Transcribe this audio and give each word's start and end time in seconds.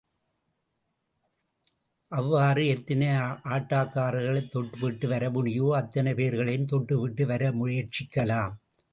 அவ்வாறு 2.11 2.67
எத்தனை 2.67 3.07
ஆட்டக்காரர்களைத் 3.49 4.49
தொட்டுவிட்டு 4.53 5.07
வர 5.07 5.29
முடியுமோ, 5.29 5.75
அத்தனை 5.75 6.13
பேர்களையும் 6.13 6.65
தொட்டுவிட்டு 6.65 7.25
வர 7.25 7.51
முயற்சிக்கலாம். 7.51 8.55